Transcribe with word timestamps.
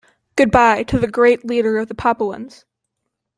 Goodbye 0.35 0.81
to 0.85 0.97
the 0.97 1.05
Great 1.07 1.45
Leader 1.45 1.77
of 1.77 1.87
the 1.87 1.93
Papuans. 1.93 2.65